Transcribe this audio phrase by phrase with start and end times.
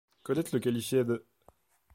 [0.23, 1.21] Colette le qualifiait d'.